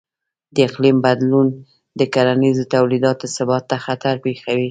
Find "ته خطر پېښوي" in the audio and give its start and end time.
3.69-4.59